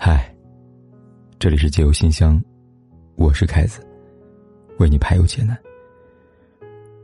[0.00, 0.32] 嗨，
[1.40, 2.40] 这里是解忧信箱，
[3.16, 3.84] 我是凯子，
[4.78, 5.58] 为你排忧解难。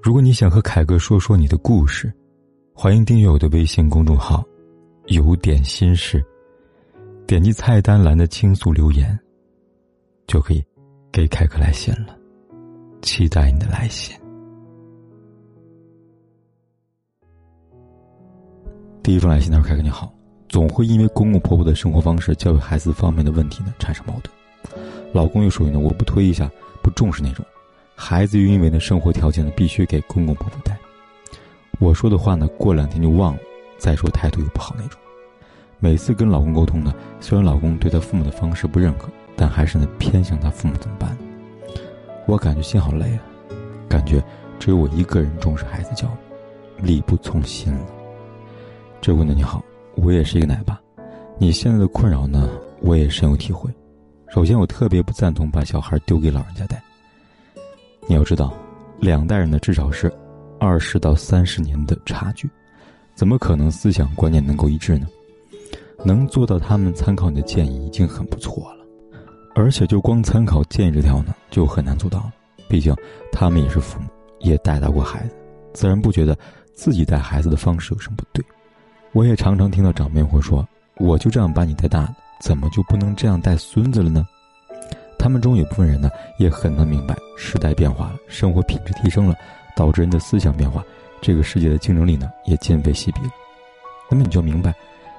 [0.01, 2.15] 如果你想和凯哥说说你的故事，
[2.73, 4.45] 欢迎订阅我的微信公众号
[5.11, 6.25] “有点心事”，
[7.27, 9.19] 点击菜单栏的倾诉留言，
[10.29, 10.65] 就可以
[11.11, 12.17] 给凯哥来信了。
[13.03, 14.17] 期待你的来信。
[19.03, 20.15] 第一封来信，他说：“凯哥你好。”
[20.55, 24.33] 总会因为公公婆婆的生活方式、教育孩子方面的问题呢产生矛盾。
[25.13, 26.49] 老公又属于呢我不推一下
[26.81, 27.45] 不重视那种，
[27.97, 30.79] 孩子又因为呢生活条件呢必须给公公婆婆带。
[31.81, 33.41] 我说的话呢过两天就忘了，
[33.79, 35.01] 再说态度又不好那种。
[35.81, 41.19] 每次跟老公沟通呢，虽然老公对他父母的方式不认可，但还是呢偏向他父母怎么办？
[42.29, 43.19] 我感觉心好累啊，
[43.89, 44.23] 感觉
[44.61, 46.07] 只有我一个人重视孩子教
[46.79, 47.87] 育，力不从心了。
[49.01, 49.61] 这位呢你好。
[49.97, 50.81] 我也是一个奶爸，
[51.39, 52.49] 你现在的困扰呢，
[52.81, 53.71] 我也深有体会。
[54.29, 56.83] 首先，我特别不赞同把小孩丢给老人家带。
[58.07, 58.53] 你要知道，
[58.99, 60.13] 两代人的至少是
[60.59, 62.51] 二十到三十年的差距，
[63.15, 65.07] 怎么可能思想观念能够一致呢？
[66.05, 68.85] 能做到他们参考你的建议已经很不错了，
[69.55, 72.33] 而且就光参考建议这条呢，就很难做到了。
[72.69, 72.95] 毕竟
[73.33, 74.07] 他们也是父母，
[74.41, 75.37] 也带大过孩子，
[75.73, 76.37] 自然不觉得
[76.75, 78.45] 自己带孩子的方式有什么不对。
[79.15, 80.67] 我也常常听到长辈会说
[80.99, 84.27] ：“我就这样把你带大的，怎么就不能这样带孙子了呢？”
[85.17, 89.37] 他们中有部分人呢，也很难明白时代变化了，生活品质提升了，
[89.77, 90.83] 导致人的思想变化，
[91.21, 93.31] 这个世界的竞争力呢也今非昔比了。
[94.11, 94.75] 那么你就明白，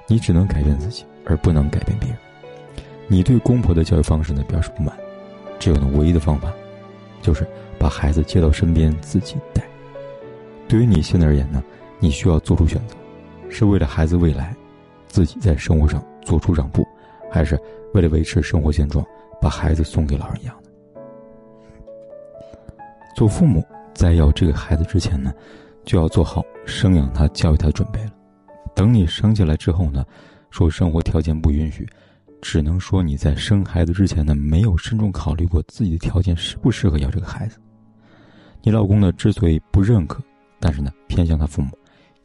[0.08, 2.18] 你只能改变自己，而不能改变别人。
[3.08, 4.94] 你对公婆的教育方式呢表示不满，
[5.58, 6.52] 只有呢唯一的方法，
[7.22, 7.48] 就是
[7.80, 9.64] 把孩子接到身边自己带。
[10.68, 11.64] 对于你现在而言呢，
[11.98, 12.96] 你需要做出选择。
[13.50, 14.56] 是为了孩子未来，
[15.08, 16.86] 自己在生活上做出让步，
[17.32, 17.60] 还是
[17.94, 19.06] 为了维持生活现状，
[19.42, 20.70] 把孩子送给老人养呢？
[23.16, 25.34] 做父母在要这个孩子之前呢，
[25.86, 28.12] 就要做好生养他、教育他的准备了。
[28.76, 30.04] 等你生下来之后呢，
[30.50, 31.88] 说生活条件不允许，
[32.42, 37.58] 只能说你在生孩子之前呢，没有慎重考虑过自己的条件适不适合要这个孩子。
[38.62, 40.22] 你老公呢，之所以不认可，
[40.60, 41.70] 但是呢，偏向他父母。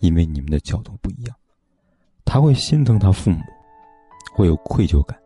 [0.01, 1.37] 因为你们的角度不一样，
[2.25, 3.39] 他会心疼他父母，
[4.35, 5.19] 会有愧疚感，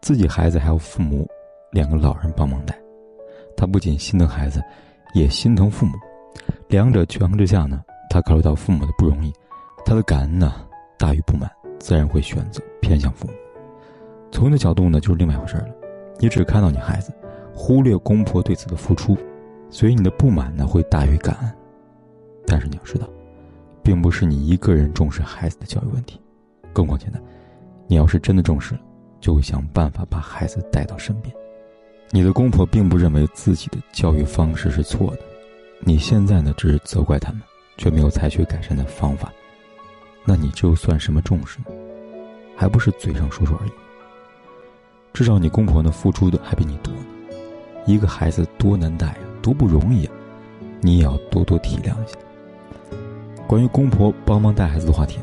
[0.00, 1.26] 自己孩子还有父母
[1.72, 2.78] 两个老人帮忙带，
[3.56, 4.62] 他不仅心疼孩子，
[5.14, 5.94] 也心疼父母，
[6.68, 9.32] 两者权衡之下呢，他考虑到父母的不容易，
[9.84, 10.66] 他的感恩呢
[10.98, 13.32] 大于不满，自然会选择偏向父母。
[14.30, 15.68] 从你的角度呢，就是另外一回事了，
[16.18, 17.12] 你只看到你孩子，
[17.54, 19.16] 忽略公婆对此的付出，
[19.70, 21.54] 所以你的不满呢会大于感恩。
[22.46, 23.08] 但是你要知道。
[23.88, 26.20] 并不是你一个人重视孩子的教育问题，
[26.74, 27.18] 更况且呢，
[27.86, 28.80] 你要是真的重视了，
[29.18, 31.34] 就会想办法把孩子带到身边。
[32.10, 35.20] 你的公婆并不认为自己的教育方式是错的，
[35.80, 37.40] 你现在呢只是责怪他们，
[37.78, 39.32] 却没有采取改善的方法，
[40.22, 41.68] 那你就算什么重视呢？
[42.54, 43.70] 还不是嘴上说说而已。
[45.14, 47.06] 至少你公婆呢付出的还比你多呢。
[47.86, 50.10] 一个孩子多难带呀，多不容易呀，
[50.82, 52.18] 你也要多多体谅一下。
[53.48, 55.18] 关于公婆帮忙带孩子的话题，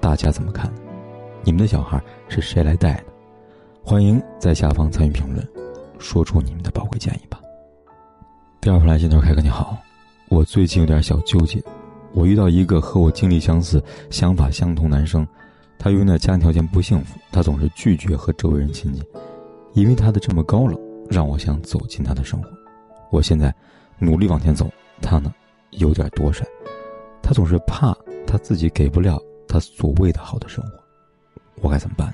[0.00, 0.68] 大家怎么看？
[1.44, 3.04] 你们的小孩是谁来带的？
[3.80, 5.48] 欢迎在下方参与评论，
[6.00, 7.40] 说出你们的宝贵建议吧。
[8.60, 9.78] 第二封来信，他说：“凯哥你好，
[10.30, 11.62] 我最近有点小纠结，
[12.12, 13.80] 我遇到一个和我经历相似、
[14.10, 15.24] 想法相同男生，
[15.78, 19.00] 他由于呢家庭条件不幸福，他总是拒绝和周围人亲近，
[19.74, 20.76] 因为他的这么高冷，
[21.08, 22.48] 让我想走进他的生活。
[23.12, 23.54] 我现在
[24.00, 24.68] 努力往前走，
[25.00, 25.32] 他呢
[25.70, 26.44] 有点躲闪。”
[27.22, 27.96] 他总是怕
[28.26, 30.72] 他自己给不了他所谓的好的生活，
[31.60, 32.12] 我该怎么办？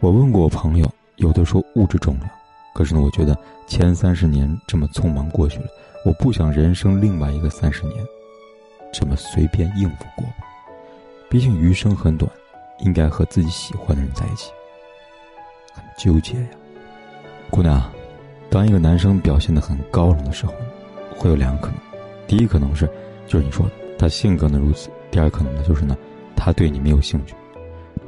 [0.00, 2.28] 我问过我朋友，有的说物质重要，
[2.74, 5.66] 可是呢，我觉得前三十年这么匆忙过去了，
[6.04, 7.96] 我不想人生另外一个三十年
[8.92, 10.24] 这么随便应付过。
[11.28, 12.30] 毕竟余生很短，
[12.78, 14.52] 应该和自己喜欢的人在一起。
[15.74, 16.48] 很纠结呀，
[17.50, 17.82] 姑娘，
[18.48, 20.54] 当一个男生表现的很高冷的时候，
[21.16, 21.80] 会有两个可能，
[22.26, 22.88] 第一可能是
[23.26, 23.72] 就是你说的。
[23.98, 25.96] 他性格呢如此，第二可能呢就是呢，
[26.36, 27.34] 他对你没有兴趣。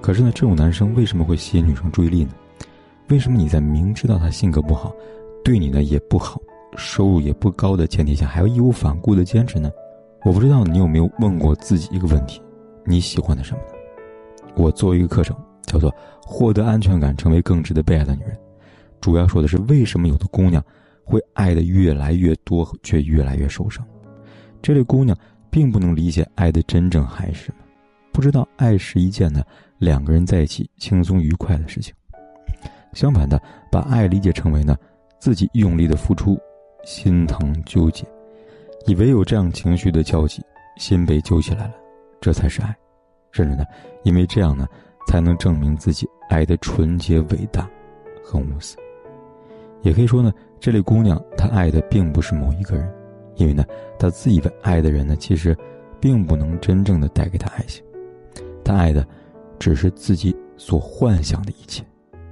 [0.00, 2.30] 可是呢，这种男生为什么会吸引女生注意力呢？
[3.08, 4.94] 为什么你在明知道他性格不好，
[5.44, 6.40] 对你呢也不好，
[6.76, 9.70] 收入也不高的前提下，还要义无反顾的坚持呢？
[10.24, 12.40] 我不知道你有没有问过自己一个问题：
[12.86, 14.52] 你喜欢的什么呢？
[14.54, 15.90] 我做一个课程，叫做
[16.24, 18.32] 《获得安全感，成为更值得被爱的女人》，
[19.00, 20.64] 主要说的是为什么有的姑娘
[21.04, 23.84] 会爱的越来越多，却越来越受伤。
[24.62, 25.14] 这类姑娘。
[25.50, 27.64] 并不能理解爱的真正含义是什么，
[28.12, 29.42] 不知道爱是一件呢
[29.78, 31.92] 两个人在一起轻松愉快的事情。
[32.92, 34.76] 相反的，把爱理解成为呢
[35.18, 36.38] 自己用力的付出，
[36.84, 38.04] 心疼纠结，
[38.86, 40.42] 以为有这样情绪的交集，
[40.76, 41.74] 心被揪起来了，
[42.20, 42.74] 这才是爱。
[43.32, 43.64] 甚至呢，
[44.02, 44.66] 因为这样呢，
[45.06, 47.68] 才能证明自己爱的纯洁、伟大
[48.24, 48.76] 和无私。
[49.82, 52.92] 也可以说呢，这类姑娘她爱的并不是某一个人，
[53.40, 53.64] 因为呢，
[53.98, 55.56] 她自以为爱的人呢，其实
[55.98, 57.82] 并不能真正的带给她爱情，
[58.62, 59.06] 她爱的
[59.58, 61.82] 只是自己所幻想的一切。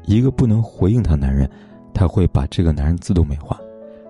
[0.04, 1.50] 一个不能回应她男人，
[1.94, 3.58] 他会把这个男人自动美化。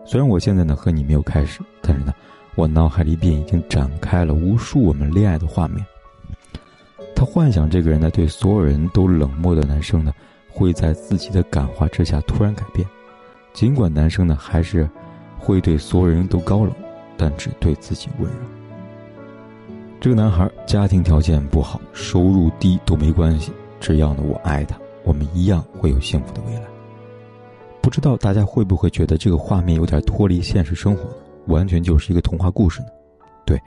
[0.05, 2.12] 虽然我现在呢和你没有开始，但是呢，
[2.56, 5.85] 我脑海里便已经展开了无数我们恋爱的画面。
[7.15, 10.12] 他幻想这个人呢，对所有人都冷漠的男生呢，
[10.50, 12.87] 会在自己的感化之下突然改变。
[13.53, 14.89] 尽管男生呢还是
[15.37, 16.73] 会对所有人都高冷，
[17.19, 18.38] 但只对自己温柔。
[20.00, 26.62] 这个男孩家庭条件不好，收入低都没关系，只要呢我爱他，我们一样会有幸福的未来。
[27.82, 31.17] 不知道大家会不会觉得这个画面有点脱离现实生活呢？
[31.47, 32.88] 完全就是一个童话故事呢？
[33.44, 33.61] 对，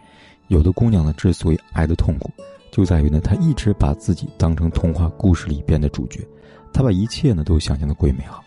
[0.48, 2.32] 有的姑娘呢之所以爱的痛苦。
[2.72, 6.26] 就在于呢，她一直把自己当成童话故事里边的主角，
[6.72, 8.42] 她把一切呢都想象的过于美好。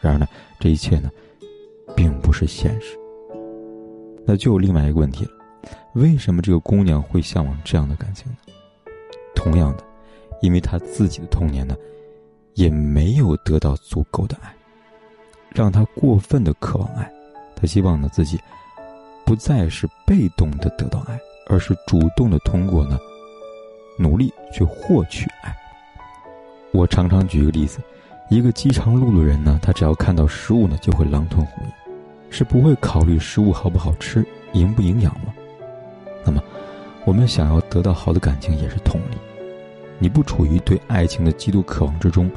[0.00, 0.26] 然而呢，
[0.58, 1.08] 这一切呢，
[1.94, 2.98] 并不是现实。
[4.30, 5.30] 那就有另外一个问题了：
[5.94, 8.36] 为什么这个姑娘会向往这样的感情呢？
[9.34, 9.84] 同样的，
[10.42, 11.74] 因为她自己的童年呢，
[12.52, 14.54] 也没有得到足够的爱，
[15.48, 17.10] 让她过分的渴望爱。
[17.56, 18.38] 她希望呢自己
[19.24, 22.98] 不再是被动的得到爱，而是主动的通过呢。
[23.98, 25.56] 努力去获取爱。
[26.70, 27.80] 我常常举一个例子，
[28.28, 31.72] 一个饥肠辘辘人呢，他只要看到食物呢，就会狼吞虎咽，
[32.30, 35.34] 是不会考虑食物好不好吃、营不营养吗？
[36.24, 36.42] 那么，
[37.04, 39.16] 我们想要得到好的感情也是同理。
[39.98, 42.30] 你不处于对爱情的极度渴望之中，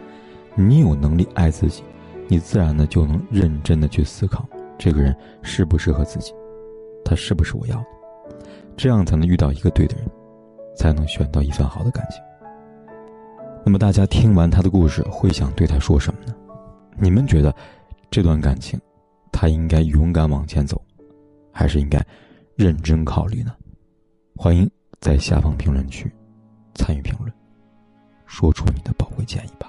[0.56, 1.84] 你有能力爱自己，
[2.28, 4.48] 你自然呢就能认真的去思考
[4.78, 6.34] 这个人适不适合自己，
[7.06, 7.86] 他是不是我要的，
[8.76, 10.06] 这样才能遇到一个对的人。
[10.74, 12.20] 才能选到一份好的感情。
[13.64, 16.34] 那么大家听完他的故事，会想对他说什么呢？
[16.98, 17.54] 你们觉得，
[18.10, 18.80] 这段感情，
[19.42, 20.80] 他应该勇敢往前走，
[21.52, 22.00] 还是应该
[22.56, 23.56] 认真考虑呢？
[24.36, 26.14] 欢迎在下方评论区
[26.76, 27.34] 参与评论，
[28.28, 29.68] 说出你的宝贵建议吧。